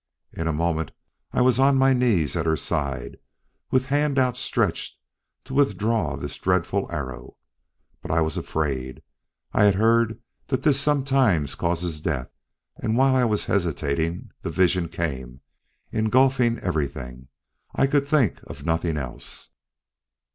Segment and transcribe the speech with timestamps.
[0.33, 0.93] In a moment
[1.31, 3.19] I was on my knees at her side
[3.69, 4.97] with hand outstretched
[5.43, 7.37] to withdraw this dreadful arrow.
[8.01, 9.03] But I was afraid
[9.53, 12.31] I had heard that this sometimes causes death,
[12.77, 15.41] and while I was hesitating, that vision came,
[15.91, 17.27] engulfing everything.
[17.75, 19.51] I could think of nothing else."